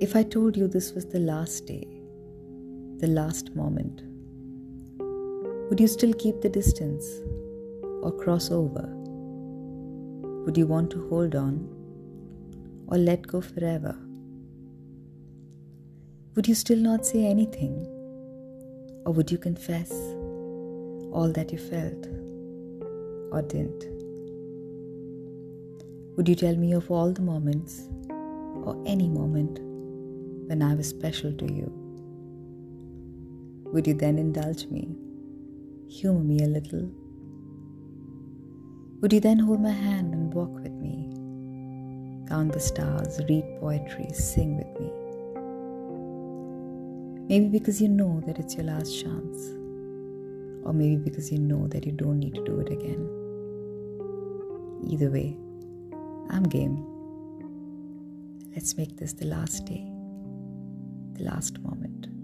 [0.00, 1.84] If I told you this was the last day,
[2.98, 4.02] the last moment,
[5.68, 7.04] would you still keep the distance
[8.02, 8.88] or cross over?
[10.44, 11.68] Would you want to hold on
[12.86, 13.98] or let go forever?
[16.36, 17.84] Would you still not say anything
[19.04, 19.90] or would you confess
[21.10, 22.06] all that you felt
[23.32, 23.84] or didn't?
[26.16, 27.88] Would you tell me of all the moments
[28.64, 29.58] or any moment
[30.48, 31.72] when I was special to you?
[33.72, 34.96] Would you then indulge me?
[35.88, 36.90] humor me a little?
[39.00, 41.08] Would you then hold my hand and walk with me?
[42.28, 44.90] Count the stars, read poetry, sing with me.
[47.28, 49.36] Maybe because you know that it's your last chance,
[50.64, 53.08] or maybe because you know that you don't need to do it again.
[54.86, 55.36] Either way,
[56.30, 56.84] I'm game.
[58.54, 59.90] Let's make this the last day,
[61.18, 62.17] last moment.